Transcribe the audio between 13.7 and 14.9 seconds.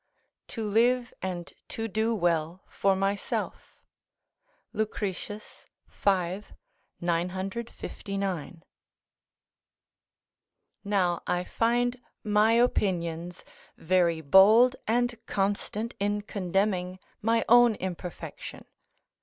very bold